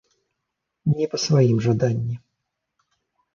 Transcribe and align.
Не 0.99 1.05
па 1.11 1.17
сваім 1.25 1.57
жаданні. 1.67 2.15